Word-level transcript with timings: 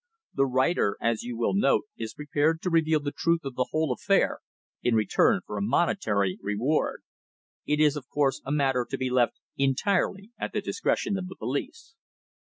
The 0.33 0.47
writer, 0.47 0.97
as 0.99 1.21
you 1.21 1.37
will 1.37 1.53
note, 1.53 1.83
is 1.95 2.15
prepared 2.15 2.63
to 2.63 2.71
reveal 2.71 2.99
the 3.01 3.11
truth 3.11 3.41
of 3.43 3.53
the 3.53 3.67
whole 3.69 3.91
affair 3.91 4.39
in 4.81 4.95
return 4.95 5.41
for 5.45 5.59
a 5.59 5.61
monetary 5.61 6.39
reward. 6.41 7.03
It 7.67 7.79
is, 7.79 7.95
of 7.95 8.09
course, 8.09 8.41
a 8.43 8.51
matter 8.51 8.87
to 8.89 8.97
be 8.97 9.11
left 9.11 9.39
entirely 9.57 10.31
at 10.39 10.53
the 10.53 10.61
discretion 10.61 11.19
of 11.19 11.27
the 11.27 11.35
police." 11.35 11.93